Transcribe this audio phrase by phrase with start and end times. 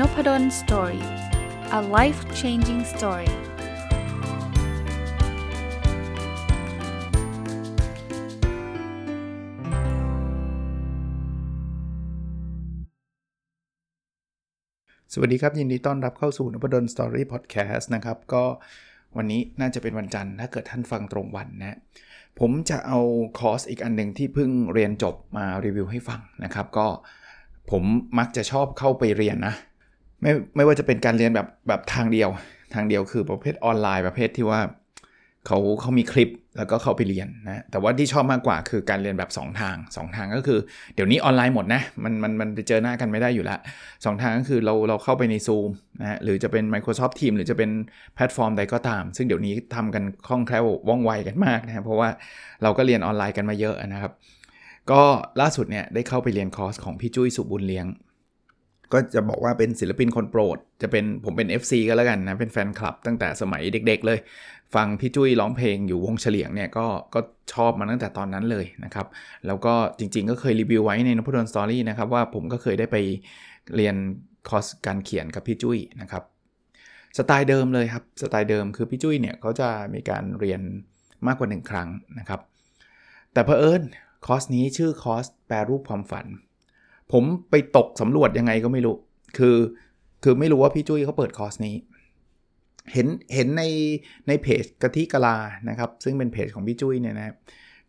[0.00, 1.04] Nopadol story
[1.78, 3.30] a life changing story
[15.12, 18.44] สวัสดีครับ ยินดีต้อนรับเข้าสู่นพดล story podcast นะครับ ก็
[19.16, 21.78] วันนี้น่าจะเป็นวันจันทร์ถ้าเกิดท่านฟังตรงวันนะ
[22.40, 22.98] ผมจะเอา
[23.38, 26.86] คอร์สอีกอันหนึ่งที่เพิ่งเรียนจบมารีวิวให้ฟังนะครับ ก็
[27.70, 27.82] ผม
[28.18, 29.56] มักจะชอบเข้าไปเรียนนะ
[30.22, 32.28] ไม่ไม่ว่าจะเป็นการเรียนแบบแบบทางเดียว
[32.74, 34.60] ทางเดียวคือประเภทออนไลน์ประเภทที่ว่า
[35.46, 40.58] เขาเขามีคลิปแล้วก็เข้าไปเรียนนะแต่ว่าที่ชอบมากกว่าคือการเรียนแบบ 2 ทาง 2 ทางก็คือ
[40.94, 43.58] เดี๋ยวนี้ออนไลน์หมดนะมันมันมันไปเจอหน้ากันไม่ได้อยู่แล้ว
[44.04, 45.68] สทางก็คือเราเราเข้าไปใน Zoom
[46.00, 47.70] นะหรือจะเป็น Microsoft Teams หรือจะเป็น
[48.14, 52.08] แพลตฟอร์มใดก็ตาม ซึ่งเดี๋ยวนี้ทำกันคล่องแคล่วว่องไวกันมากนะเพราะว่า
[52.62, 54.12] เราก็เรียนออนไลน์กันมาเยอะนะครับ
[54.90, 55.02] ก็
[55.40, 57.86] ล่าสุดเนี่ยได้เข้าไปเรียนคอร์สของพี่จุ้ยศุบุญเลี้ยง
[58.92, 64.18] ก็จะบอกว่าเป็นศิลปินคนโปรด จะเป็นผมเป็น FC ก็แล้วกันนะ เป็นแฟนคลับตั้งแต่สมัยเด็กๆเลย
[64.74, 67.20] ฟังพี่จุ้ยร้องเพลงอยู่วงเฉลียงเนี่ยก็ก็
[67.52, 69.06] ชอบมาตั้งแต่ตอนนั้นเลยนะครับ
[69.46, 72.96] แล้วก็จริงๆ ก็เคยรีวิวไว้ในนพดล story นะครับว่าผมก็เคยได้ไป
[73.76, 73.96] เรียน
[74.48, 76.22] คอร์สการเขียนกับพี่จุ้ยนะครับ
[77.18, 80.60] สไตล์เดิมเลยครับสไตล์เดิมคือพี่จุ้ยเนี่ยเขาจะมีการเรียน
[81.26, 82.40] มากกว่า 1 ครั้งนะครับ
[83.32, 83.82] แต่เพอเอิญ
[84.26, 86.26] คอร์สนี้ชื่อคอร์สแปรรูปความฝัน
[87.12, 88.96] ผมไปตกสำรวจยังไงก็ไม่รู้
[89.38, 89.56] คือ
[90.24, 91.76] คือไม่รู้ว่าพี่จุ้ยเขาเปิดคอร์สนี้
[92.92, 93.62] เห็นเห็นใน
[94.28, 95.36] ในเพจกะทิกะลา
[95.68, 97.34] นะครับ ซึ่งเป็นเพจของพี่จุ้ยเนี่ยนะ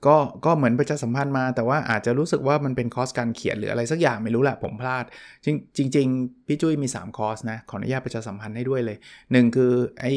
[0.06, 5.06] ก็ก็เหมือนประชาสัมพันธ์มา แต่ว่าอาจจะรู้สึกว่ามันเป็นคอร์สการเขียนหรืออะไรสักอย่างไม่รู้แหละผมพลาด
[5.45, 5.48] จ
[5.80, 6.08] ริงจริง
[6.48, 10.12] พี่จุ้ยมี 3 คอร์สนะ ขออนุญาตประชาสัมพันธ์ให้ด้วยเลย 1 คือไอ้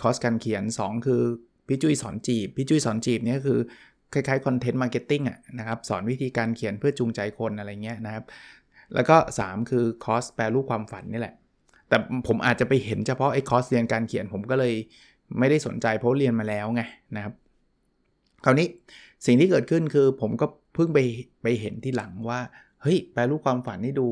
[0.00, 1.22] คอร์สการเขียน 2 คือ
[1.68, 3.60] พี่จุ้ยสอนจีบ พี่จุ้ยสอนจีบเนี่ยคือ
[4.14, 8.24] คล้ายๆ content marketing อะนะครับสอนวิธีการเขียนเพื่อจูงใจคนอะไรเงี้ยนะครับ
[8.94, 11.34] แล้วก็ 3 คือคอร์สแปรรูปความฝันนี่แหละ
[11.88, 11.96] แต่
[12.28, 14.74] ผมอาจจะไปเห็นเฉพาะไอ้คอร์สเรียนการเขียนผมก็เลย
[15.38, 16.82] ไม่ได้สนใจเพราะเรียนมาแล้วไง
[17.16, 17.34] นะครับ
[18.44, 18.66] คราวนี้
[19.26, 20.98] สิ่งที่เกิดขึ้นคือผมก็เพิ่งไป
[21.42, 22.40] ไปเห็นที่หลังว่า
[22.82, 24.08] เฮ้ย แปรรูปความฝันนี่ดู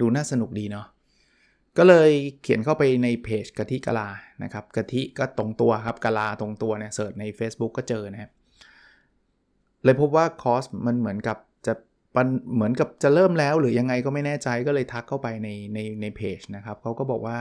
[0.00, 0.86] ดูน่าสนุกดีเนาะ
[1.78, 2.10] ก็เลย
[2.42, 4.08] เขียนเข้าไปในเพจกะทิกะลา
[4.42, 8.30] นะครับกะทิก็ตรงตัวครับกะลาตรงตัวเนี่ยเสิร์ชใน Facebook ก็เจอนะครับ
[9.84, 11.74] เลยพบว่าคอสมันเหมือนกับจะ
[12.14, 17.38] ปันเหมือนกับจะเริ่มแล้วหรือยังไงก็ไม่แน่ใจก็เลยทักเข้าไปในในในเพจนะครับเขาก็บอกว่า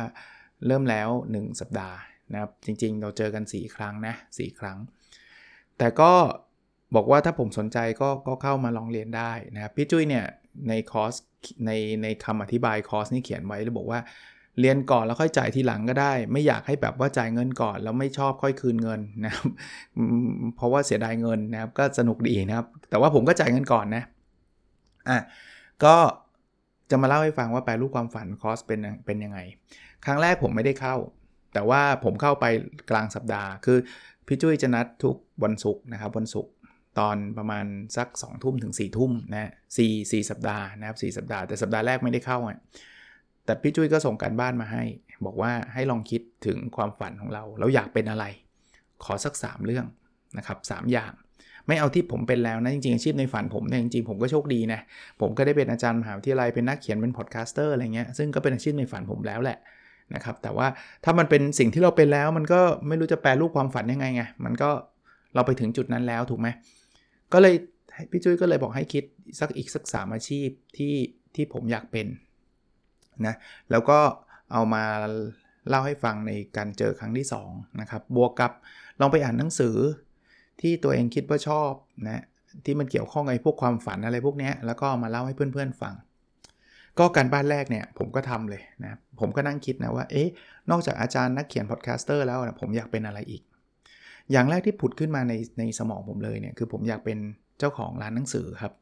[0.67, 1.97] เริ่มแล้ว 1 สัปดาห์
[2.33, 4.77] นะครับจริงๆ เราเจอกัน 4 ครั้งนะ4ครั้ง
[5.77, 6.11] แต่ก็
[6.95, 10.25] บอกว่าถ้าผมสนใจก็ก็เข้ามาลองเรียนได้นะครับพี่จุ้ยเนี่ย
[10.69, 11.13] ในคอร์ส
[11.65, 11.71] ใน
[12.03, 13.99] ในคำอธิบายคอร์สนี่เขียนไว้เลยบอกว่า
[14.59, 19.47] เรียนก่อนแล้วค่อยจ่ายทีหลังก็ได้ ไม่อยากให้แบบว่าจ่ายเงินก่อนแล้วไม่ชอบค่อยคืนเงินนะครับ
[20.55, 24.03] เพราะว่าเสียดายเงินนะครับก็สนุกดีนะครับ แต่ว่าผมก็จ่ายเงินก่อนนะ
[25.09, 25.19] อะ
[25.83, 25.95] ก็
[26.91, 29.39] จะมาเล่าให้ฟังว่าแปรรูปความฝันคอร์สเป็นเป็นยังไง
[30.05, 30.95] ครั้งแรกผมไม่ได้เข้า
[31.53, 32.45] แต่ว่าผมเข้าไป
[32.89, 33.77] กลางสัปดาห์ คือ
[34.27, 36.51] พี่จุ้ยจะนัดทุกวันศุกร์นะครับวันศุกร์
[36.99, 37.65] ตอนประมาณ
[37.97, 42.57] สัก2ทุ่มถึง4ี่ทุ่มนะสี่สี่สัปดาห์นะครับสสัปดาห์แต่สัปดาห์แรกไม่ได้เข้าอะ
[43.49, 44.83] แต่พี่จุ้ยก็ส่งการบ้านมาให้
[45.25, 48.25] บอกว่าให้ลองคิดถึงความฝันของเรา เราอยากเป็นอะไร
[49.03, 49.85] ขอสัก 3 เรื่อง
[50.37, 51.11] นะครับสอย่าง
[51.67, 54.79] ไม่เอาที่ผมเป็นแล้วนะจริงๆอาชีพในฝันผมเนี่ยจริงๆผมก็โชคดีนะ
[55.21, 59.57] ผมก็ได้เป็นอาจารย์มหาวิทยาลัยเป็นนักเขียนเป็นพอดแคสเตอร์อะไรเงี้ยซึ่งก็เป็นอาชีพในฝันผมแล้วแหละ
[60.15, 60.67] นะครับแต่ว่า
[61.03, 64.69] ถ้ามันเป็นสิ่งที่เราเป็นแล้ว มันก็ไม่รู้จะแปลรูปความฝันยังไงไงมันก็
[65.35, 66.47] เราไปถึงจุดนั้นแล้วถูกไหม
[67.33, 67.53] ก็เลย
[68.11, 69.03] พี่จุ้ยก็เลยบอกให้คิด
[69.39, 70.95] สักอีกสักสามอาชีพที่
[71.35, 72.07] ที่ผมอยากเป็น
[73.27, 73.35] นะ
[73.71, 73.99] แล้วก็
[74.53, 74.83] เอามา
[75.69, 78.51] เล่าให้ฟังในการเจอครั้งที่2นะครับบวกกับ
[78.99, 79.75] ลองไปอ่านหนังสือ
[80.61, 81.71] ที่ตัวเองคิดว่าชอบ
[82.07, 82.23] นะ
[82.65, 85.93] ที่มันเกี่ยวข้องกับพวกความฝันอะไรพวกนี้แล้วก็มาเล่าให้เพื่อนๆฟัง
[86.99, 90.29] ก็การบ้านแรกเนี่ยผมก็ทำเลยนะผมก็นั่งคิดนะว่าเอ๊ะ
[90.71, 93.41] นอกจากอาจารย์นักเขียน podcaster แล้วนะผมอยากเป็นอะไรอีก
[94.31, 97.17] อย่างแรกที่ผุดขึ้นมาในในสมองผมเลยเนี่ยคือผมอยากเป็น
[97.59, 98.73] เจ้าของร้านหนังสือครับ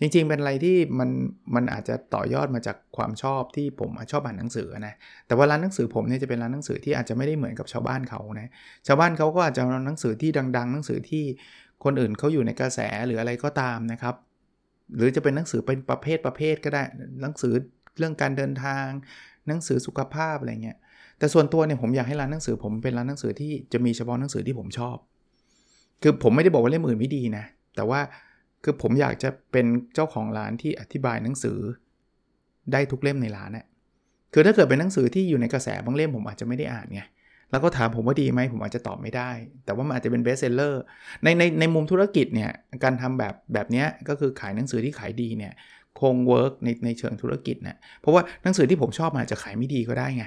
[0.00, 1.10] จริงๆ เป็นอะไรที่มัน
[1.54, 4.94] มันอาจจะต่อยอดมาจากความชอบที่ผมชอบอ่านหนังสือนะ
[5.26, 8.50] แต่ว่าร้านหนังสือผมเนี่ยจะเป็นร้านหนังสือที่อาจจะไม่ได้เหมือนกับชาวบ้านเขานะ
[8.86, 11.24] ชาวบ้านเขาก็อาจจะเอาหนังสือที่ดัง ๆ หนังสือที่
[11.84, 14.14] คนอื่นเขาอยู่ในกระแสหรืออะไรก็ตามนะครับ
[14.96, 16.82] หรือจะเป็นหนังสือเป็นประเภทประเภทก็ได้
[17.22, 17.54] หนังสือ
[17.98, 18.84] เรื่องการเดินทาง
[19.48, 20.78] หนังสือสุขภาพอะไรเงี้ย
[21.18, 24.96] แต่ส่วนตัวเนี่ยผมอยากให้ร้านหนังสือผมเป็นร้านหนังสือที่จะมีเฉพาะหนังสือที่ผมชอบ
[26.02, 27.44] คือผมไม่ได้บอกว่าเล่มอื่นไม่ดีนะ
[27.76, 28.00] แต่ว่า
[28.64, 31.58] คือผมอยากจะเป็นเจ้าของร้านที่อธิบายหนังสือ
[32.72, 33.66] ได้ทุกเล่มในร้านเนี่ย
[34.32, 37.02] คือถ้าเกิดเป็นหนังสือที่อยู่ในกระแสบางเล่มผมอาจจะไม่ได้อ่านไง
[37.50, 39.30] แล้วก็ถามผมว่าดีไหมผมอาจจะตอบไม่ได้
[39.64, 40.82] แต่ว่ามันอาจจะเป็นเบสเซลเลอร์
[41.22, 42.50] ในในในมุมธุรกิจเนี่ย
[42.84, 45.52] การทำแบบแบบนี้ก็คือขายหนังสือที่ขายดีเนี่ย
[46.00, 50.24] คง work ในในเชิงธุรกิจนะเพราะว่าหนังสือที่ผมชอบอาจจะขายไม่ดีก็ได้ไง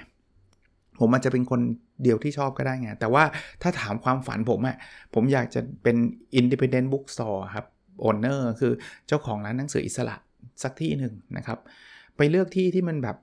[1.00, 1.62] ผมอาจจะเป็นคน
[2.04, 3.24] เดียวที่ชอบก็ได้ไงแต่ว่า
[3.62, 4.78] ถ้าถามความฝันผมอะ
[5.14, 5.96] ผมอยากจะเป็น
[6.40, 7.66] independent bookstore ครับ
[8.08, 8.74] owner คือ
[9.08, 10.16] เจ้าของร้านหนังสืออิสระ
[10.64, 11.60] สักที่หนึ่งนะครับ
[12.18, 13.18] ไปเลือกที่ที่มันแบบ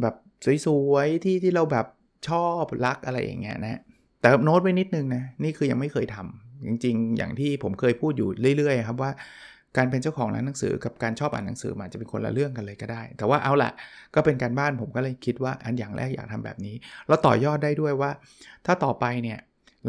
[0.00, 0.14] แบบ
[0.66, 1.86] สวยๆที่ที่เราแบบ
[2.28, 3.80] ชอบรักอะไรอย่างเงี้ยนะ
[4.20, 9.10] แต่โน้ตไว้นิดนึงนะนี่คือยังไม่เคยทำจริง ๆ อย่างที่ผมเคยพูดอยู่เรื่อยๆครับว่า
[9.76, 13.70] การเป็นเจ้าของร้านหนังสือกับการชอบอ่านหนังสือมันจะเป็นคนละเรื่องกันเลยก็ได้ แต่ว่าเอาละ
[14.14, 16.74] ก็เป็นการบ้านผมก็เลยคิดว่าอันอย่างแรกอยากทำแบบนี้
[17.08, 18.10] แล้วต่อยอดได้ด้วยว่า
[18.66, 19.38] ถ้าต่อไปเนี่ย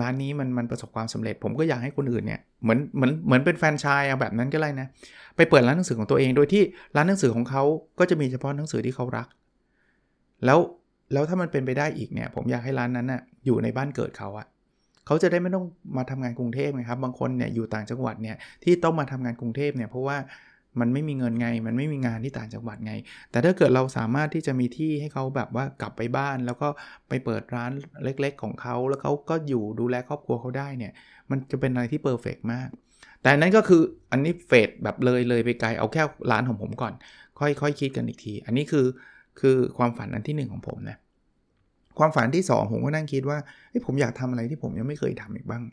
[0.02, 4.88] ร้านนี้มันมันประสบความสำเร็จ ผมก็อยากให้คนอื่นเนี่ย เหมือนเหมือนเหมือนเป็นแฟนชายเอาแบบนั้นก็ได้นะ
[5.36, 6.64] ไปเปิดร้านหนังสือของตัวเองโดยที่
[6.96, 7.64] ร้านหนังสือของเขา
[8.00, 9.28] ก็จะมีเฉพาะหนังสือที่เขารัก
[10.46, 10.60] แล้ว
[11.14, 14.48] แล้วถ้ามันเป็นไปได้อีกเนี่ย ผมอยากให้ร้านนั้นนะ่ะอยู่ในบ้านเกิดเขาอะ
[15.06, 15.66] เขาจะได้ไม่ต้อง
[15.98, 20.18] มาทำงานกรุงเทพนะครับ บางคนเนี่ยอยู่ต่างจังหวัดเนี่ยที่ต้องมาทำงานกรุงเทพเนี่ยเพราะว่า
[20.80, 22.94] มันไม่มีเงินไง มันไม่มีงานที่ต่างจังหวัดไง
[23.32, 26.68] แต่ถ้าเกิดเราสามารถที่จะมีที่ให้เขาแบบว่ากลับไปบ้าน แล้วก็
[27.10, 27.72] ไปเปิดร้าน
[28.04, 30.92] เล็กๆ ของเขาแล้วเขาก็อยู่ดูแลครอบครัวเขาได้เนี่ย
[31.30, 32.70] มันจะเป็นอะไรที่เพอร์เฟกมาก
[33.22, 33.82] แต่นั้นก็คือ
[34.12, 36.94] อันนี้เฟดแบบเลยเลยไปไกลเอาแค่ร้านของผมก่อน
[37.40, 38.86] ค่อยๆคคิดกันอีกที อันนี้คือ
[39.40, 40.98] คือความฝันอันที่ 1 ของผมนะ
[42.00, 43.38] ความฝันที่ 2 ผมก็นั่งคิดว่า
[43.86, 45.64] ผมอยากทำอะไรที่ผมยังไม่เคยทำอีกบ้าง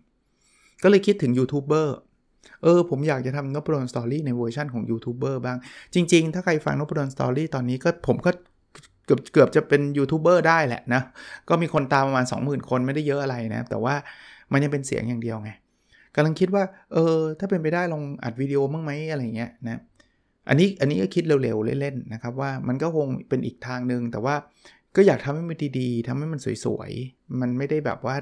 [0.82, 1.96] ก็เลยคิดถึงยูทูบเบอร์
[2.62, 5.58] เออผมอยากจะทำนพดลสตอรี่ในเวอร์ชันของยูทูบเบอร์บ้าง
[5.94, 8.30] จริง ๆ ถ้าใครฟังนพดลสตอรี่ตอนนี้ก็ผมก็
[9.06, 11.02] เกือบเกือบจะเป็นยูทูบเบอร์ได้แหละนะ
[11.48, 13.94] ก็มีคนตามประมาณ 20,000 คนไม่ได้เยอะอะไรนะ แต่ว่า
[14.52, 15.50] มันยังเป็นเสียงอย่างเดียวไง
[16.14, 19.80] กำลังคิดว่าเออถ้าเป็นไปได้ลองอัดวิดีโอบ้างไหมอะไรเงี้ยนะ
[20.48, 24.34] อันนี้อันนี้ก็คิดเร็วๆ เล่นๆนะครับว่ามันก็คงเป็นอีกทางหนึ่งแต่ว่า
[24.96, 28.16] ก็อยากทำให้มันดีๆทำให้มันสวยๆ มันไม่ได้แบบว่า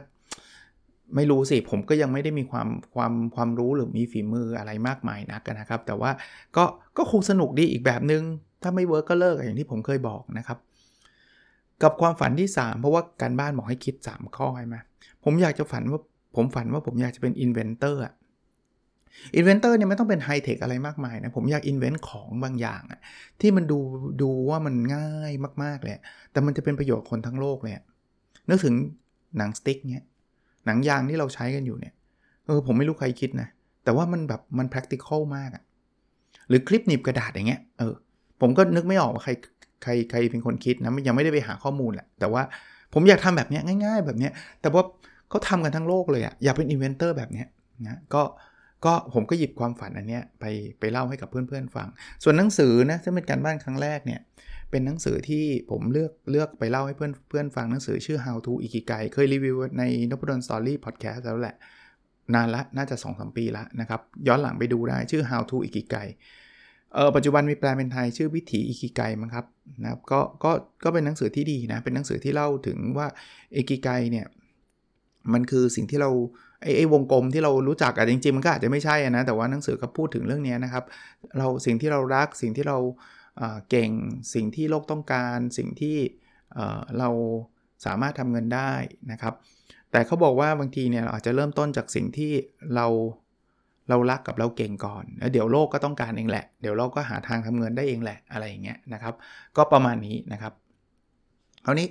[1.17, 6.11] ไม่รู้สิ ผมก็ยังไม่ได้มีความความความรู้หรือมีฝีมืออะไรมากมายนักนะครับ แต่ว่า
[6.57, 6.65] ก็
[6.97, 8.23] ก็คงสนุกดีอีกแบบนึง
[8.63, 10.59] ถ้าไม่เวิร์กก็เลิกอย่างที่ผมเคยบอกนะครับ
[11.83, 14.77] กับความฝันที่ 3 เพราะว่าการบ้านบอกให้คิด 3 ข้อใช่ไหม
[15.25, 16.01] ผมอยากจะฝันว่า
[16.37, 18.15] ผมฝันว่าผมอยากจะเป็น inventor อะ
[19.37, 23.01] inventor เนี่ยไม่ต้องเป็นไฮเทคอะไรมากมายนะ ผมอยาก invent ของบางอย่างอะ
[23.41, 23.79] ที่มันดู
[24.23, 25.33] ดูว่ามันง่าย
[25.63, 25.95] มากๆเลย
[26.33, 27.75] แต่มันจะเป็นประโยชน์คนทั้งโลกเลย
[28.49, 28.75] นึกถึง
[29.39, 30.07] หนังสติ๊กเนี่ย
[30.67, 31.95] หนังยางที่เราใช้กันอยู่เนี่ย
[32.47, 33.49] เออผมไม่รู้ใครคิดนะ
[33.85, 35.63] แต่ว่ามันแบบมัน practical มากอะ
[36.49, 37.95] หรือคลิปหนีบกระดาษอย่างเงี้ยเออ
[38.41, 39.33] ผมก็นึกไม่ออกว่าใคร
[39.83, 42.43] ใครใครเป็นคนคิดนะยังไม่ได้ไปหาข้อมูลแหละแต่ว่า
[42.95, 44.83] ผมอยากทำแบบเนี้ยง่าย ๆ แบบเนี้ยแต่ว่า
[45.29, 47.47] เขาทำกันทั้งโลกเลยอะอยากเป็น inventor แบบเนี้ย
[47.87, 48.23] นะก็
[48.85, 50.45] ก็ผมก็หยิบความฝันอันเนี้ยไป
[50.81, 51.89] ไปเล่าให้กับเพื่อนๆฟัง
[52.23, 54.21] ส่วนหนังสือนะซึ่งเป็นการบ้านครั้งแรกเนี่ย
[54.71, 61.55] เป็นหนังสือที่ผมเลือกเลือกไปเล่าให้เพื่อนเพื่อนฟังหนังสือชื่อ How to Ikigai เคยรีวิวในนพดลสตอรี่พอดแคสต์แล้วแหละ
[62.35, 66.09] นานละน่าจะ 2-3 ปีละนะครับ ย้อนหลังไปดูได้ชื่อ How to Ikigai
[66.95, 69.47] เออปัจจุบันมีแปลเป็นไทยชื่อวิถีอิกิไกมั้งครับ
[69.83, 70.53] นะครับก็ก็
[70.85, 73.07] ก็เป็นหนังสือที่ดีนะ เป็นหนังสือที่เล่าถึงว่า
[73.57, 74.27] อิกิไกเนี่ย
[75.33, 76.11] มันคือสิ่งที่เรา
[76.77, 80.85] ไอ้วงกลมที่เรารู้จักอะจริงๆ มันก็อาจจะไม่ใช่นะ แต่ว่าหนังสือก็พูดถึงเรื่องนี้นะครับ
[81.39, 82.79] เราสิ่งที่เรารักสิ่งที่เรา
[83.71, 83.91] เก่ง
[84.35, 85.97] สิ่งที่โลกต้องการสิ่งที่
[86.99, 87.09] เรา
[87.87, 88.73] สามารถทำเงินได้
[89.13, 89.35] นะครับ
[89.91, 92.33] แต่เขาบอกว่าบางทีเนี่ยเราอาจจะเริ่มต้นจากสิ่งที่
[92.75, 92.87] เรา
[93.89, 99.15] เรารักกับเราเก่งก่อนแล้วเดี๋ยวโลกก็ต้องการเองแหละ เดี๋ยวเราก็หาทางทำเงินได้เองแหละอะไรอย่างเงี้ยนะครับ
[99.57, 100.53] ก็ประมาณนี้นะครับ
[101.65, 101.89] คราวนี้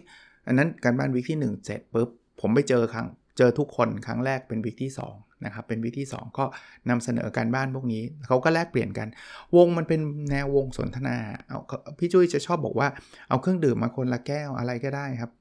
[0.48, 2.10] อันนั้นการบ้านวิกที่1เสร็จปุ๊บ
[2.42, 6.46] ผมไปเจอครั้งเจอทุกคนครั้งแรกเป็นวิกที่ 2 นะครับเป็นวิกที่2ก็
[6.90, 9.08] นำเสนอการบ้านพวกนี้เขาก็แลกเปลี่ยนกัน
[9.56, 10.00] วงมันเป็น
[10.32, 11.18] แนววงสนทนา
[11.48, 11.60] เอา
[12.00, 12.88] พี่จุ้ยจะชอบบอกว่า
[13.30, 15.32] เอาเครื่องดื่มมาคนละแก้วอะไรก็ได้ครับ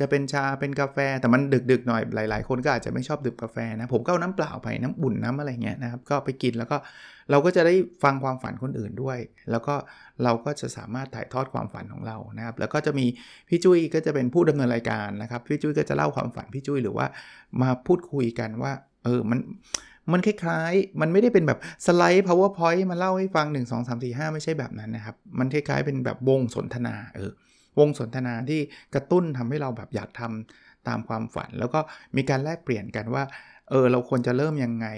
[0.00, 6.76] จะเป็นชาเป็นกาแฟแต่มันดึกๆหน่อยหลายๆ คนก็อาจจะไม่ชอบดื่มกาแฟนะผมก็เอาน้ำเปล่าไปน้ำบุ่นน้ำอะไรเงี้ยนะครับก็ไปกินแล้วก็
[7.30, 9.18] เราก็จะได้ฟังความฝันคนอื่นด้วย
[9.50, 9.74] แล้วก็
[10.24, 13.06] เราก็จะสามารถถ่ายทอดความฝันของเรานะครับ แล้วก็จะมี
[13.48, 17.06] พี่จุ้ยก็จะเป็นผู้ดำเนินรายการนะครับพี่จุ้ยก็จะเล่าความฝันพี่จุ้ยหรือว่า
[17.62, 18.72] มาพูดคุยกันว่า
[19.04, 19.38] เออมัน
[20.12, 27.30] มันคล้ายๆ มันไม่ได้เป็นแบบสไลด์ powerpoint มาเล่าให้ฟัง 1 2 3 4 5 ไม่ใช่แบบนั้นนะครับ มันคล้ายๆ เป็นแบบวงสนทนาเออ
[27.78, 28.60] วงสนทนาที่
[28.94, 31.80] กระตุ้นทำให้เราแบบอยากทำตามความฝัน แล้วก็
[32.16, 33.24] มีการแลกเปลี่ยนกันว่า
[33.70, 34.88] เออเราควรจะเริ่มยังไง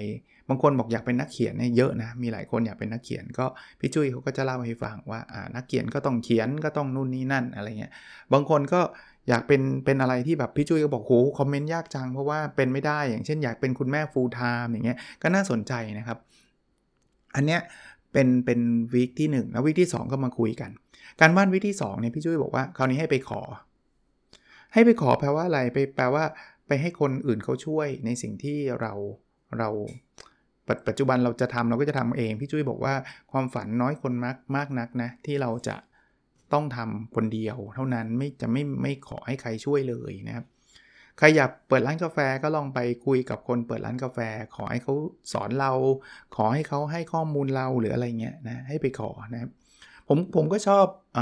[0.49, 3.47] บางคนบอกอยากเป็นนักเขียนเนี่ยเยอะนะ มีหลายคนอยากเป็นนักเขียนก็
[3.80, 7.92] พี่จุ้ยเขาก็จะเล่าให้ฟังว่าอ่านักเขียนก็ต้องเขียนก็ต้องนู่นนี่นั่นอะไรเงี้ย
[8.32, 8.80] บางคนก็
[9.28, 16.18] อยากเป็นเป็นอะไรที่แบบพี่จุ้ยก็บอกโหคอมเมนต์ยากจังเพราะว่าเป็นไม่ได้อย่างเช่นอยากเป็นคุณแม่ full-time อย่างเงี้ยก็น่าสนใจนะครับ
[17.36, 17.60] อันเนี้ย
[18.12, 18.60] เป็นเป็น
[18.94, 20.70] week ที่ 1 แล้ว week ที่ 2 ก็มาคุยกัน
[21.20, 23.40] การบ้าน week ที่ 2เนี่ยพี่จุ้ยบอกว่าคราวนี้ให้ไปขอ
[24.72, 26.24] ให้ไปขอแปลว่าอะไรไปแปลว่า
[26.68, 28.92] ไปให้คนอื่นเขาช่วยในสิ่งที่เรา
[29.58, 29.68] เรา
[30.66, 32.94] ปัจปัจจุบันเราจะทำเราก็จะทำเอง พี่จุ้ยบอกว่า
[33.32, 35.76] ความฝันน้อยคนมากมากนักนะที่เราจะ
[36.54, 40.47] ต้องทำคนเดียว เท่านั้นไม่จะไม่ไม่ขอให้ใครช่วยเลยนะครับ
[41.18, 44.18] ใครอยากเปิดร้านกาแฟก็ลองไปคุยกับคนเปิดร้านกาแฟ
[44.56, 44.94] ขอให้เขา
[45.32, 45.73] สอนเรา
[46.37, 49.50] ขอให้เขาให้ข้อมูลเราหรืออะไรเงี้ยนะให้ไปขอนะครับ
[50.09, 51.18] ผมผมก็ชอบอ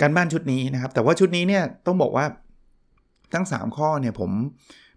[0.00, 2.26] การบ้านชุดนี้นะครับ แต่ว่าชุดนี้เนี่ยต้องบอกว่า
[3.34, 4.30] ทั้ง 3 ข้อเนี่ยผม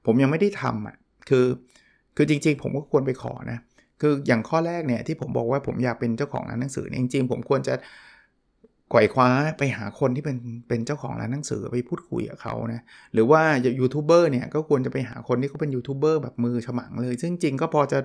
[0.06, 0.96] ผมยังไม่ได้ทำอะ
[1.30, 1.46] คือ
[2.16, 3.60] คือจริง ๆ ผมก็ควรไปขอนะ
[4.02, 7.74] คืออย่างข้อแรกเนี่ยที่ผมบอกว่าผมอยากเป็นเจ้าของร้านหนังสือจริงๆ ผมควรจะ
[8.94, 12.82] ขว่คว้าไปหาคนที่เป็นเป็นเจ้าของร้านหนังสือไปพูดคุยกับเขานะ
[13.14, 13.42] หรือว่า
[13.80, 18.00] ยูทูบเบอร์เนี่ยก็ควรจะไปหาคนที่เขาเป็นยูทูบเบอร์แบบมือฉมังเลย ซึ่งจริงก็พอจะ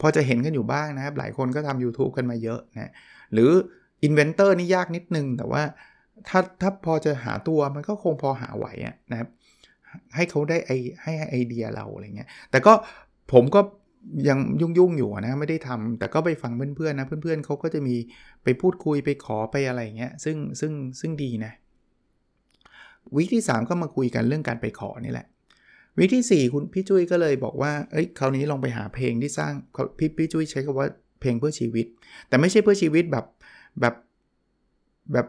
[0.00, 2.92] พอจะเห็นกันอยู่บ้างนะครับ หลายคนก็ทำ YouTube กันมาเยอะนะ
[3.32, 3.50] หรือ
[4.02, 5.62] inventor นี่ยากนิดนึง แต่ว่า
[6.28, 8.66] ถ้าถ้าพอจะหาตัวมันก็คงพอหาไหว
[9.12, 9.28] นะครับ
[10.16, 10.70] ให้เขาได้ไอ
[11.02, 12.72] ให้ไอเดียเราอะไรเงี้ยแต่ก็
[13.32, 13.60] ผมก็
[14.28, 17.94] ยังยุ่งๆอยู่นะไม่ได้ทำแต่ก็ไปฟังเพื่อนๆนะเพื่อนๆเขาก็จะมี
[18.44, 21.52] ไปพูดคุยไปขอไปอะไรเงี้ยซึ่งซึ่งซึ่งดีนะ
[23.16, 25.26] วิที่ 3 ก็มาคุยกันเรื่องการไปขอนี่แหละ
[25.98, 29.52] วิที่ 4 คุณพี่จุ้ยก็เลยบอกว่าเอ้ยคราวนี้ลองไปหาเพลงที่สร้าง
[29.98, 30.88] พี่พี่จุ้ยใช้คำว่า
[31.20, 31.86] เพลงเพื่อชีวิต
[32.28, 33.26] แต่ไม่ใช่เพื่อชีวิตแบบ
[33.80, 33.94] แบบ
[35.12, 35.26] แบบ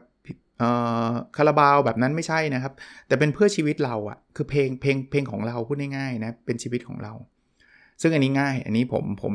[1.37, 2.73] คาราบาวแบบนั้นไม่ใช่นะครับ
[3.07, 7.13] แต่เป็นเพื่อชีวิตเราอะคือเพลงเพลงเพลงของเราพูดง่ายๆนะเป็นชีวิตของเรา
[8.01, 9.33] ซึ่งอันนี้ง่ายอันนี้ผมผม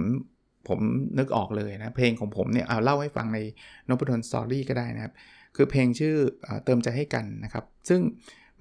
[0.69, 0.81] ผม
[1.19, 3.39] นึกออกเลยนะเพลงของผมเนี่ยเอาเล่าให้ฟังใน
[3.89, 5.13] นพดลสตอรี่ก็ได้นะครับ
[5.57, 6.15] คือเพลงชื่อ
[6.65, 8.01] เติมใจให้กันนะครับ ซึ่ง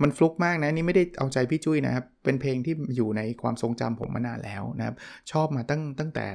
[0.02, 4.96] มันฟลุกมากนะนี่ไม่ได้เอาใจพี่จุ้ยนะครับ เป็นเพลงที่อยู่ในความทรงจำผมมานานแล้วนะครับ
[5.32, 6.26] ชอบมาตั้งตั้งแต่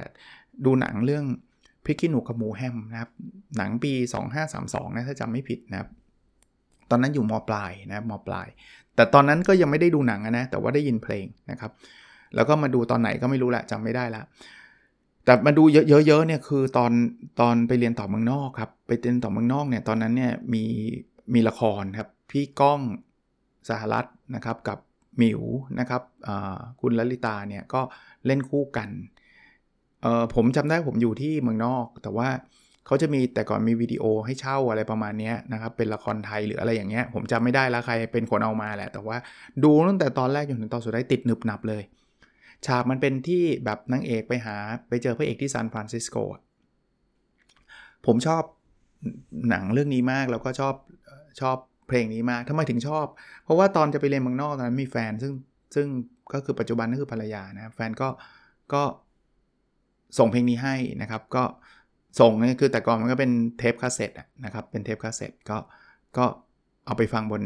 [0.65, 1.25] ดูหนังเรื่อง
[1.85, 3.11] พริกขี้หนูกับหมูแฮมนะครับ
[3.57, 3.93] หนังปี
[4.43, 5.89] 2532นะถ้าจำไม่ผิดนะครับ
[6.89, 8.47] ตอนนั้นอยู่มปลายนะมปลาย
[8.95, 11.71] แต่ตอนนั้นก็ยังไม่ได้ดูหนังนะแต่ว่าได้ยินเพลงนะครับ
[12.35, 14.21] แล้วก็มาดูตอนไหนก็ไม่รู้แหละจำไม่ได้ละ
[15.25, 15.63] แต่มาดู
[16.07, 16.91] เยอะๆเนี่ยคือตอน
[17.39, 20.63] ตอนไปเรียนต่อเมืองนอกครับไปเรียนต่อเมืองนอกเนี่ยตอนนั้นเนี่ยมี
[21.33, 22.79] มีละครครับพี่ก้อง
[23.69, 24.77] สหรัฐนะครับกับ
[25.17, 25.41] หมิว
[25.79, 26.01] นะครับ
[26.81, 27.81] คุณลลิตาเนี่ยก็
[28.25, 28.89] เล่นคู่กัน
[30.35, 32.29] ผมจำได้ผมอยู่ที่เมืองนอก แต่ว่า
[32.85, 39.17] เขาจะมีแต่ก่อนมีวิดีโอให้เช่าอะไรประมาณนี้นะครับเป็นละครไทยหรืออะไรอย่างเงี้ยผมจำไม่ได้ล้วใครเป็นคนเอามาแหละ แต่ว่า
[39.63, 41.83] ดูตั้งแต่ตอนแรกจนถึงตอนสุดท้ายติดหนึบหนับเลย
[42.67, 44.55] ฉากมันเป็นที่แบบนางเอกไปหา
[44.89, 46.17] ไปเจอพระเอกที่ซานฟรานซิสโก
[48.05, 48.43] ผมชอบ
[49.49, 50.75] หนังเรื่องนี้มากแล้วก็ชอบ
[51.41, 53.05] ชอบเพลงนี้มากทำไมถึงชอบ
[53.43, 55.33] เพราะว่าตอนจะไปเรียนเมืองนอกตอนนั้นมีแฟน ซึ่ง
[55.75, 55.87] ซึ่ง
[56.33, 58.09] ก็คือปัจจุบันก็คือภรรยานะแฟนก็
[58.73, 58.83] ก็
[60.17, 61.43] ส่งเพลงนี้ให้นะครับ ก็
[62.19, 64.11] ส่งนี่คือแต่ก่อนมันก็เป็นเทปคาสเซ็ต
[64.45, 65.57] นะครับเป็นเทปคาสเซ็ตก็
[66.17, 66.25] ก็
[66.85, 67.41] เอาไปฟังบน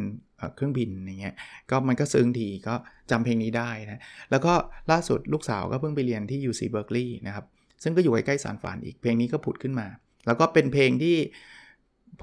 [0.55, 1.35] เครื่องบินอย่างเงี้ย
[1.69, 2.75] ก็มันก็ซึ้งทีก็
[3.11, 4.01] จำเพลงนี้ได้นะ
[4.31, 4.53] แล้วก็
[4.91, 7.45] ล่าสุดลูกสาวก็เพิ่งไปเรียนที่ UC Berkeley นะครับ
[7.83, 9.87] ซึ่งก็อยู่ใกล้ๆซานฟรานอีกเพลงนี้ก็ผุดขึ้นมา
[10.25, 11.17] แล้วก็เป็นเพลงที่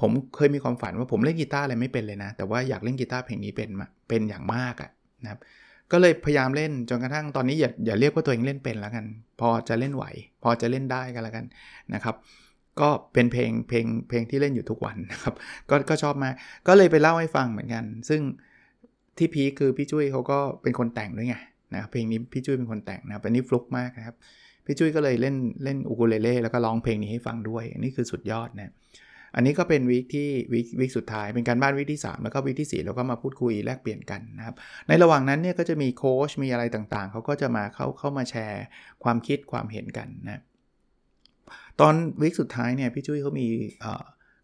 [0.01, 3.69] ผมเคยมีความฝันว่าผมเล่นกีตาร์อะไรไม่เป็นเลยนะ แต่ว่าอยากเล่นกีตาร์เพลงนี้เป็น
[4.09, 4.91] เป็นอย่างมากอะ
[5.23, 5.41] นะครับ
[5.93, 9.05] ก็เลยพยายามเล่นจนกระทั่งตอนนี้อย่าอย่าเรียกว่าตัวเองเล่นเป็นแล้วกัน
[9.41, 10.05] พอจะเล่นไหว
[10.43, 11.45] พอจะเล่นได้กันแล้วกัน
[11.95, 12.15] นะครับ
[12.81, 15.35] ก็เป็นเพลงเพลงเพลงที่เล่นอยู่ทุกวันนะครับ
[15.71, 16.35] ก็ก็ชอบมาก
[16.69, 18.21] ก็เลยไปเล่าให้ฟังเหมือนกัน ซึ่ง
[19.19, 21.37] ที่พีคือพี่จุ้ยเขาก็เป็นคนแต่งด้วยไง
[21.75, 24.17] นะเพลงนี้พี่จุ้ยเป็นคนแต่งนะเป็นนี่ฟลุกมากนะครับ
[24.67, 28.73] พี่จุ้ยก็เลยเล่นเล่นอูคูเลเล่แล้วก็ร้องเพลงนี้ให้ฟังด้วยอันนี้คือสุดยอดนะ
[29.37, 34.55] อันนี้ก็เป็นวิกที่วิกวิกสุดท้ายเป็นการบ้านวิกที่ 3 แล้วก็วิกที่4เราก็มาพูดคุยแลกเปลี่ยนกันนะครับ
[34.89, 38.65] ในระหว่างนั้นเนี่ยก็จะมีโค้ชมีอะไรต่างๆเขาก็จะมาเข้าเข้ามาแชร์
[39.05, 40.43] ความคิดความเห็นกันนะ
[41.81, 43.47] ตอนวิกสุดท้ายเนี่ยพี่จุ้ยเขามี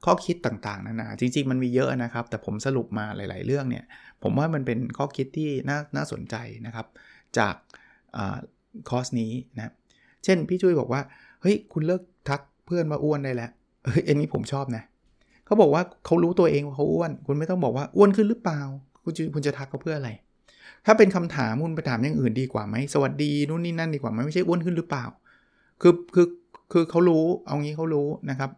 [0.04, 3.84] ข้อคิดต่างๆนานาจริง ๆ มันมีเยอะนะครับ แต่ผมสรุปมาหลาย ๆ เรื่องเนี่ย
[4.22, 6.34] ผมว่ามันเป็นข้อคิดที่น่าน่าสนใจ
[6.66, 6.86] นะครับ
[7.38, 7.54] จาก
[8.88, 9.72] คอร์สนี้นะ
[10.24, 11.00] เช่นพี่จุ้ยบอกว่า
[11.42, 13.50] เฮ้ย คุณเลิกทักเพื่อนมาอ้วนได้แล้ว
[13.84, 14.82] เฮ้ยอันนี้ผมชอบนะ
[15.46, 18.60] เขาบอกว่าเขารู้ตัวเองว่าเขาอ้วน คุณไม่ต้องบอกว่าอ้วนขึ้นหรือเปล่า
[19.04, 20.10] คุณจะคุณจะทักเขาเพื่ออะไร
[20.86, 25.04] ถ้าเป็นคำถามคุณไปถามอย่างอื่นดีกว่าไหมสวัสดีนู่นนี่นั่นดีกว่าไหมไม่ใช่อ้วนขึ้นหรือเปล่า
[25.82, 26.26] คือคือ
[26.72, 28.50] คือเขารู้เอางี้เขารู้นะครับ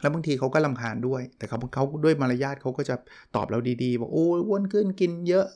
[0.00, 2.94] แล้วบางทีเขาก็ลำคาญด้วย แต่เขาเขาด้วยมารยาทเขาก็จะ
[3.36, 5.46] ตอบเราดีๆบอกโอ้อ้วนขึ้นกินเยอะ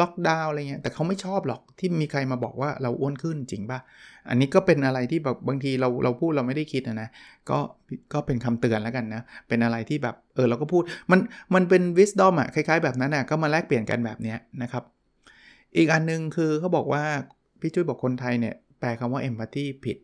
[0.00, 3.78] ล็อกดาวน์อะไรเงี้ยแต่เขาไม่ชอบหรอกที่มีใครมาบอกว่าเราอ้วนขึ้นจริงป่ะ
[4.28, 7.08] อันนี้ก็เป็นอะไรที่แบบบางทีเราเราพูดเราไม่ได้คิดนะนะ
[7.50, 7.58] ก็
[8.12, 11.20] ก็เป็นคำเตือนแล้วกันนะ เป็นอะไรที่แบบเออเราก็พูดมัน
[11.54, 14.82] มันเป็นวิสดอมอะคล้ายๆแบบนั้นนะก็มาแลกเปลี่ยนกันแบบเนี้ยนะครับ
[15.76, 17.04] อีกอันนึงคือเขาบอกว่า
[17.60, 19.96] พี่จุ้ยบอกคนไทยเนี่ยแปลคำว่าเอมพัตตีผิด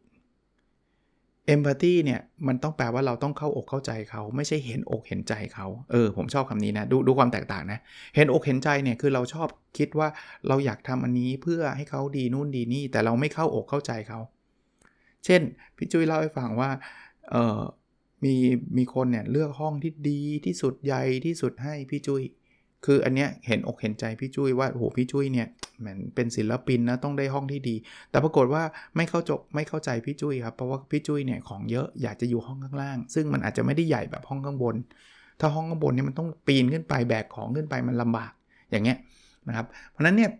[1.46, 7.78] เอมพัตตีเนี่ยมันต้องแปลว่าเราต้องเข้าอกเข้าใจเขาไม่ใช่เห็นอกเห็นใจเขาเออผมชอบคำนี้นะดูดูความแตกต่างนะ
[8.16, 10.08] เห็นอกเห็นใจเนี่ยคือเราชอบคิดว่า
[10.48, 14.20] เราอยากทำอันนี้เพื่อให้เขาดีนู่นดีนี่ แต่เราไม่เข้าอกเข้าใจเขา
[15.24, 15.42] เช่น
[15.76, 16.70] พี่จุ้ยเล่าให้ฟังว่า
[17.30, 17.60] เออ
[18.24, 18.34] มี
[18.76, 22.22] มีคนเนี่ยเลือกห้องที่ดีที่สุดใหญ่ที่สุดให้พี่จุ้ย
[22.84, 25.46] คืออันเนี้ยเห็นอกเห็นใจพี่จุ้ยว่าโอ้โหพี่จุ้ยเนี่ย
[25.80, 27.74] เหมือนเป็นศิลปินนะต้องได้ห้องที่ดี
[28.10, 28.62] แต่ปรากฏว่า
[28.96, 34.76] ไม่เข้าจบไม่เข้าใจพี่จุ้ยครับเพราะว่าพี่จุ้ยเนี่ยของเยอะอยากจะอยู่ห้องข้างล่าง ซึ่งมันอาจจะไม่ได้ใหญ่แบบห้องข้างบน
[35.40, 38.32] ถ้าห้องข้างบนเนี่ยมันต้องปีนขึ้นไปแบกของขึ้นไปมันลำบาก
[38.70, 38.98] อย่างเงี้ย
[39.48, 40.30] นะครับเพราะนั้นเนี่ย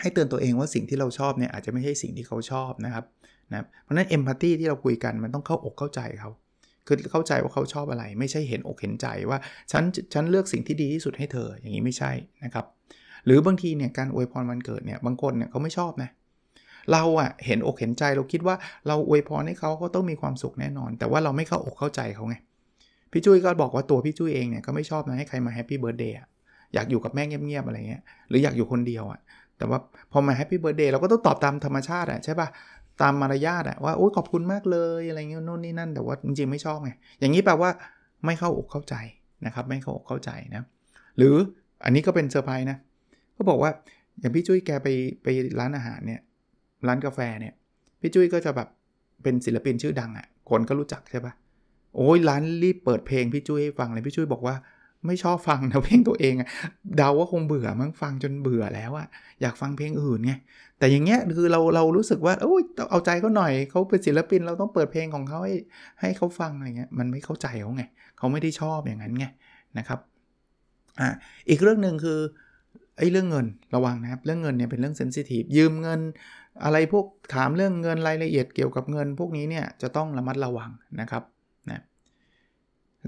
[0.00, 3.04] ให้เตือนตัวเองว่าสิ่งที่เราชอบเนี่ยอาจจะไม่ใช่สิ่งที่เขาชอบนะครับ
[3.50, 6.30] นะเพราะนั้นเอมพัตตีที่เราคุยกันมันต้องเข้าอกเข้าใจเขา
[6.86, 9.38] คือเข้าใจว่าเขาชอบอะไร ไม่ใช่เห็นอกเห็นใจว่า
[9.72, 9.84] ฉัน
[10.14, 12.12] ฉันเลือกสิ่งที่ดีที่สุดให้เธออย่างนี้ไม่ใช่
[12.44, 12.66] นะครับ
[13.26, 16.10] หรือบางทีเนี่ยการอวยพรวันเกิดเนี่ยบางคนเนี่ยเขาไม่ชอบนะ
[16.92, 22.34] เราอะเห็นอกเห็นใจเราคิดว่าเราอวยพรให้เขาเขาต้องมีความสุขแน่นอน แต่ว่าเราไม่เข้าอกเข้าใจเขาไง
[23.12, 26.16] พี่จุ้ยก็บอกว่าตัวพี่จุ้ยเองเนี่ยก็ไม่ชอบนะให้ใครมา happy birthday
[26.74, 29.20] อยากอยู่กับแม่เงียบๆอะไรเงี้ยหรืออยากอยู่คนเดียวอะ
[29.58, 29.78] แต่ว่า
[30.12, 32.48] พอมา happy birthday เราก็ต้องตอบตามธรรมชาติอะใช่ปะ
[33.00, 37.70] ตามมารยาทอะว่าโอ้ยขอบคุณมากเลยอะไรเงี้ยโน่นนี่นั่น แต่ว่าจริงๆไม่ชอบไงอย่างนี้แปลว่า
[38.26, 38.94] ไม่เข้าอกเข้าใจ
[39.46, 40.62] นะครับ ไม่เข้าอกเข้าใจนะ
[41.18, 41.34] หรือ
[41.84, 42.78] อันนี้ก็เป็นเซอร์ไพรส์นะ
[43.36, 43.70] ก็บอกว่า
[44.20, 44.88] อย่างพี่จุ้ยแกไป
[45.22, 45.26] ไป
[45.60, 46.20] ร้านอาหารเนี่ย
[46.86, 47.54] ร้านกาแฟเนี่ย
[48.00, 48.68] พี่จุ้ยก็จะแบบ
[49.22, 51.32] เป็นศิลปินชื่อดังอะ่ะคนก็รู้จักใช่ปะ
[51.96, 54.54] โอ้ยร้านรีบเปิดเพลงพี่จุ้ยให้ฟังเลยพี่จุ้ยบอกว่า
[55.06, 56.48] ไม่ชอบฟังนะเพลงตัวเองอะ
[56.96, 59.06] เดาว่าคงเบื่อมั้งฟังจนเบื่อแล้วอะ
[59.42, 60.32] อยากฟังเพลงอื่นไง
[60.78, 65.54] แต่อย่างเงี้ยคือเราเรารู้สึกว่าโอ้ยเอาใจเขาหน่อยเขาเป็นศิลปินเราต้องเปิดเพลงของเขาให้
[66.00, 67.82] ให้เขาฟังอะไรเงี้ยมันไม่เข้าใจเขาไง
[68.18, 69.26] เขาไม่ได้ชอบอย่างนั้นไง
[69.78, 69.98] นะครับ
[71.00, 71.08] อ่า
[71.50, 72.18] อีกเรื่องหนึ่งคือ
[72.98, 76.00] ไอ้เรื่องเงินระวังนะครับ เรื่องเงินเนี่ยเป็นเรื่องเซนซิทีฟยืมเงิน
[76.64, 81.22] อะไรพวกถามเรื่องเงินรายละเอียดเกี่ยวกับเงิน พวกนี้เนี่ยจะต้องระมัดระวังนะครับ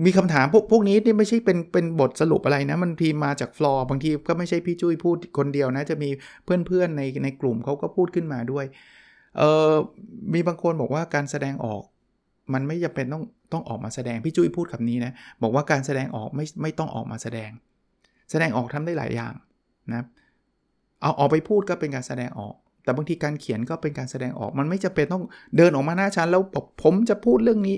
[0.06, 6.10] มีคำถามพวกพวกนี้นี่ไม่ใช่เป็นเป็นบทสรุปอะไรนะมันทีมาจากฟลอร์บางทีก็ไม่ใช่พี่จุ้ยพูดคนเดียวนะ จะมี
[6.44, 8.64] เพื่อนๆในในกลุ่มเขาก็พูดขึ้นมาด้วย
[9.38, 9.72] เออ
[10.34, 11.82] มีบางคนบอกว่าการแสดงออก
[12.54, 17.50] มันไม่จำเป็นต้องต้องออกมาแสดงพี่จุ้ยพูดคำนี้นะบอกว่าการแสดงออกไม่ไม่ต้องออกมาแสดง
[18.30, 19.32] แสดงออกทำได้หลายอย่าง
[19.92, 20.04] นะ
[21.02, 22.54] เอาออกไปพูดก็เป็นการแสดงออก
[22.84, 25.24] แต่บางทีการเขียนก็เป็นการแสดงออก มันไม่จำเป็นต้อง
[25.56, 27.76] เดินออกมาหน้าชั้นแล้วบอกผมจะพูดเรื่องนี้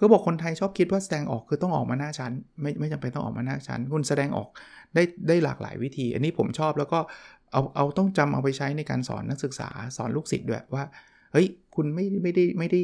[0.00, 2.32] ก็บอกคนไทยชอบคิดว่าแสดงออกคือต้องออกมาหน้าชั้น
[2.62, 4.48] ไม่ไม่จำเป็นต้องออกมาหน้าชั้น คุณแสดงออก
[4.94, 6.98] ได้ได้หลากหลายวิธี อันนี้ผมชอบแล้วก็
[7.52, 10.84] เอาเอาต้องจำเอาไปใช้ในการสอนนักศึกษาสอนลูกศิษย์ด้วยว่า
[11.32, 12.80] เฮ้ยคุณไม่ไม่ได้ไม่ได้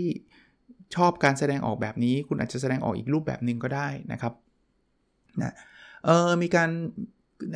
[0.97, 4.33] ชอบการแสดงออกแบบนี้ คุณอาจจะแสดงออกอีกรูปแบบหนึ่งก็ได้นะครับ
[5.43, 5.55] นะ
[6.05, 6.71] เออมีการ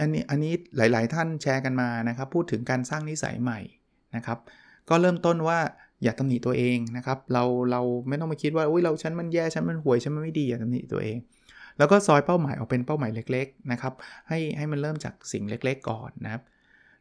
[0.01, 3.61] อันนี้อันนี้หลาย ๆ ท่านแชร์กันมานะครับ พูดถึงการสร้างนิสัยใหม่
[4.17, 4.39] นะครับ
[4.89, 5.59] ก็เริ่มต้นว่า
[6.03, 11.17] อย่าตำหนิตัวเองนะครับ เราเราไม่ต้องมาคิดว่าอุ้ยเราฉันมันแย่ฉันมันห่วยฉันมันไม่ดีอย่าตำหนิตัวเอง
[11.79, 13.93] แล้วก็ซอยเป้าหมายออกเป็นเป้าหมายเล็กๆนะครับ
[14.29, 16.43] ให้ให้มันเริ่มจากสิ่งเล็กๆ ก่อนนะครับ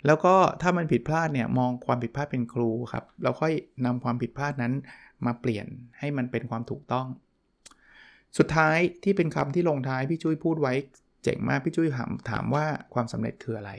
[0.06, 3.54] แล้วก็ถ้ามันผิดพลาดเนี่ยมองความผิดพลาดเป็นครูครับเราค่อย
[3.86, 4.74] นำความผิดพลาดนั้น
[5.26, 5.66] มาเปลี่ยน
[6.00, 7.08] ให้มันเป็นความถูกต้อง
[8.38, 10.74] สุดท้ายที่เป็นคำที่ลงท้ายพี่จุ้ยพูดไว้
[11.24, 13.72] เจ๋งมากพี่จุ้ยถามถามว่าความสำเร็จคืออะไร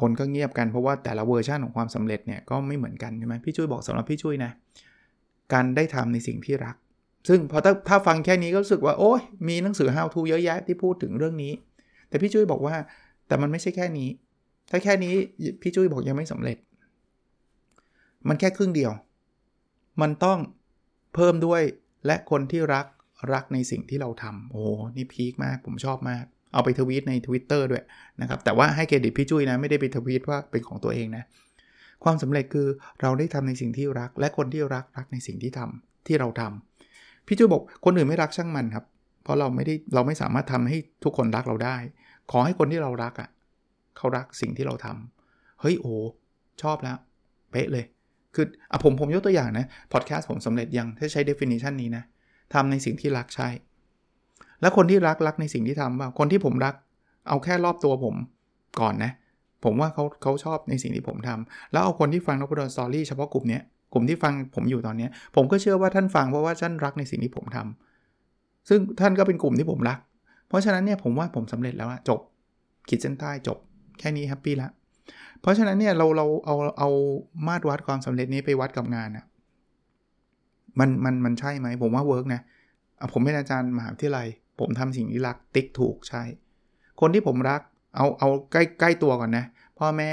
[0.00, 4.52] คนก็เงียบกันเพราะว่าแต่ละเวอร์ชันของความสำเร็จเนี่ยก็ไม่เหมือนกันใช่ไหมพี่จุ้ยบอกสำหรับพี่จุ้ยนะ
[5.52, 6.76] การได้ทำในสิ่งที่รัก
[7.28, 11.52] ซึ่งพอถ้าถ้าฟังแค่นี้ก็รู้สึกว่าโอ้ยมีหนังสือ how to เยอะแยะที่พูดถึงเรื่องนี้
[12.08, 12.74] แต่พี่จุ้ยบอกว่า
[13.26, 14.08] แต่มันไม่ใช่แค่นี้
[14.70, 15.14] ถ้าแค่นี้
[15.62, 16.58] พี่จุ้ยบอกยังไม่สำเร็จ
[18.28, 18.92] มันแค่ครึ่งเดียว
[20.00, 20.38] มันต้อง
[21.14, 21.62] เพิ่มด้วย
[22.06, 22.86] และคนที่รัก
[23.32, 24.62] รักในสิ่งที่เราทำโอ้
[24.96, 27.84] นี่พีคมากผมชอบมาก เอาไปทวีตใน Twitter ด้วย
[28.20, 31.24] นะครับแต่ว่าให้เครดิตพี่จุ้ยนะไม่ได้ไปทวีตว่าเป็นของตัวเองนะ
[32.04, 32.66] ความสำเร็จคือ
[33.00, 38.84] เราได้ทำในสิ่งที่รัก และคนที่รักรักในสิ่งที่ทำที่เราทำพี่จุ้ยบอกคนอื่นไม่รักช่างมันครับ
[39.22, 41.76] เพราะเราไม่ได้เราไม่สามารถทำให้ทุกคนรักเราได้
[42.30, 43.28] ขอให้คนที่เรารักอะ่ะ
[43.96, 45.94] เขารักสิ่งที่เราทำเฮ้ยโอ้
[46.62, 46.96] ชอบแล้ว
[47.50, 47.84] เป๊ะเลย
[48.34, 52.04] คืออะผมผมยกตัวอย่างนะพอดแคสต์ผมสำเร็จยังถ้าใช้ definition นี้นะ
[52.54, 53.48] ทำในสิ่งที่รักใช่
[54.60, 56.74] แล้วคนที่รักรักในสิ่งที่ทำว่าคนที่ผมรัก
[57.28, 58.14] เอาแค่รอบตัวผม
[58.80, 59.12] ก่อนนะ
[59.64, 63.60] ผมว่าเขาเขาชอบในสิ่งที่ผมทำแล้วเอาคนที่ฟังนพดลสตอรี่เฉพาะกลุ่มนี้
[63.92, 69.98] กลุ่มที่ฟังผมอยู่ตอนนี้ ผมก็เชื่อว่าท่านฟังเพราะว่าท่านรักในสิ่งที่ผมทำซึ่งท่านก็เป็นกลุ่มที่ผมรัก
[70.48, 72.20] เพราะฉะนั้นเนี่ยผมว่าผมสำเร็จแล้วอะจบ
[72.88, 73.58] ขีดเส้นใต้จบ
[73.98, 74.68] แค่นี้ happy ละ
[75.40, 76.90] เพราะฉะนั้นเนี่ยเราเราเอาเอา
[77.46, 79.24] มาตรวัดความสำเร็จนี้ไปวัดกับงานอะ
[80.78, 82.40] มันมันมันใช่ไหมผมว่า work นะ
[83.12, 84.26] ผมเป็นอาจารย์มหาวิทยาลัย
[84.60, 86.22] ผมทำสิ่งที่รักติ๊กถูกใช่
[87.00, 87.60] คนที่ผมรัก
[87.96, 89.44] เอาเอาใกล้ใกล้ตัวก่อนนะ
[89.78, 90.10] พ่อแม่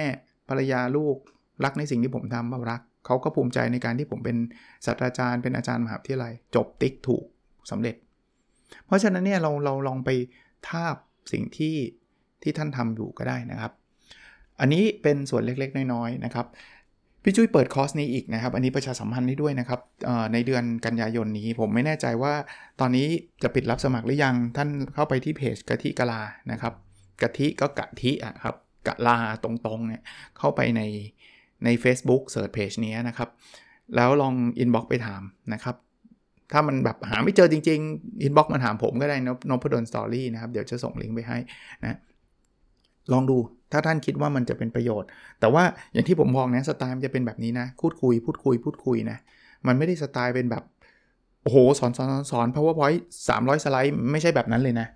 [0.50, 1.18] ภรรยาลูก
[1.64, 4.38] รักในสิ่งที่ผมทำเขารักเขาก็ภูมิใจในการที่ผมเป็น
[4.86, 7.26] ศาสตราจารย์เป็นอาจารย์มหาวิทยาลัย จบติ๊กถูก
[7.72, 7.96] สำเร็จ
[8.86, 10.10] เพราะฉะนั้นเนี่ยเราเราลองไป
[10.70, 10.96] ทาบ
[11.32, 11.76] สิ่งที่
[12.44, 13.72] ที่ท่านทำอยู่ก็ได้นะครับ
[14.60, 16.48] อันนี้เป็นส่วนเล็กๆ น้อยๆนะครับ
[17.30, 19.80] พี่จุ้ยเปิดคอร์สนี้อีกนะครับ อันนี้ประชาสัมพันธ์ให้ด้วยนะครับ
[20.34, 22.34] ในเดือนกันยายนนี้ผมไม่แน่ใจว่า
[22.80, 23.08] ตอนนี้
[23.44, 26.74] จะปิดรับสมัครหรือยังท่านเข้าไปที่เพจกะทิกะลานะครับ
[27.22, 28.56] กะทิก็กะทิอะครับ
[28.88, 30.02] กะลาตรงๆเนี่ย
[30.38, 30.82] เข้าไปใน
[31.64, 33.30] ใน Facebook search เพจนี้นะครับ
[33.96, 35.22] แล้วลอง inbox ไปถาม
[35.54, 35.76] นะครับ
[36.52, 41.38] ถ้ามันแบบหาไม่เจอจริงๆ inbox มาถามผมก็ได้นนพดลสตอรี่นะครับ เดี๋ยวจะส่งลิงก์ไปให้
[41.84, 41.98] นะ
[43.12, 43.38] ลองดู
[43.72, 45.08] ถ้าท่านคิดว่ามันจะเป็นประโยชน์
[45.40, 49.18] แต่ว่าอย่างที่ผมบอกนะสไตล์มันจะเป็นแบบนี้นะพูดคุย พูดคุย พูดคุยนะ
[49.68, 50.64] มันไม่ได้สไตล์เป็นแบบ
[51.44, 54.88] โอ้โหสอนสอนสอน PowerPoint 300 สไลด์ไม่ใช่แบบนั้นเลยนะ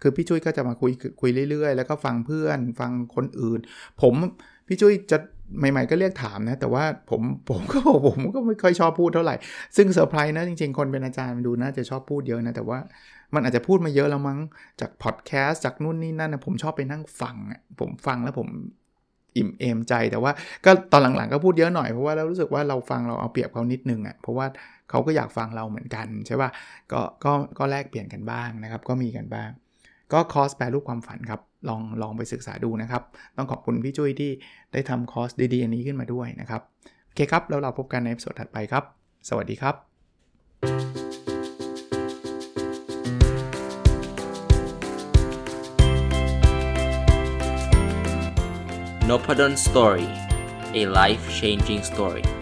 [0.00, 3.58] คือพี่จุ้ยก็จะมาคุยคุยเรื่อยๆ แล้วก็ฟังเพื่อนฟังคนอื่น
[4.02, 4.14] ผม
[4.66, 5.18] พี่จุ้ยจะ
[5.58, 9.34] ใหม่ๆก็เรียกถามนะ แต่ว่าผมผมก็ผมก็ไม่ค่อยชอบพูดเท่าไหร่
[9.76, 12.78] ซึ่งเซอร์ไพรส์นะจริงๆ คนเป็นอาจารย์ดูน่าจะชอบพูดเยอะนะ แต่ว่า
[13.34, 14.38] มันอาจจะพูดมาเยอะแล้วมั้ง
[14.80, 17.36] จากพอดแคสต์จากนู่นนี่นั่นนะผมชอบไปนั่งฟัง
[17.80, 18.48] ผมฟังแล้วผม
[19.36, 20.32] อิ่มเอมใจแต่ว่า
[20.64, 24.46] ก็ตอนหลังๆก็พูดเยอะหน่อยเพราะว่าเรารู้สึกว่าเราฟังเราเอาเปรียบเขานิดนึงอะ่ะเพราะว่า
[24.90, 26.50] เขาก็อยากฟังเราเหมือนกันใช่ป่ะ
[26.92, 29.50] ก็ก็ก็แลกเปลี่ยนกันบ้างนะครับ ก็มีกันบ้าง
[30.12, 33.02] ก็คอร์สแปลรูปความฝันครับ ลองลองไปศึกษาดูนะครับ
[33.36, 34.30] ต้องขอบคุณพี่จุ้ยที่
[34.72, 36.62] ได้ทำคอร์สดีๆอันนี้ขึ้นมาด้วยนะครับ
[37.06, 38.84] โอเคครับ แล้วเราพบกันในสดถัดไปครับ
[39.28, 39.74] สวัสดีครับ
[49.08, 50.08] n o p a d o n Story
[50.80, 52.39] a life changing story